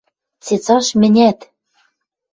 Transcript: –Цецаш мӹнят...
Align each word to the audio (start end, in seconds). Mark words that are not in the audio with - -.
–Цецаш 0.45 0.87
мӹнят... 0.99 1.39